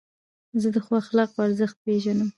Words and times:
زه 0.61 0.67
د 0.75 0.77
ښو 0.85 0.93
اخلاقو 1.03 1.45
ارزښت 1.47 1.77
پېژنم. 1.85 2.29